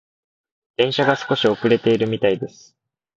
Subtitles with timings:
[0.77, 2.75] 電車が少し遅れているみたいです。